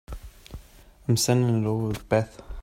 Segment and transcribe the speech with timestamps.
[1.07, 2.41] I'm sending it over with Beth.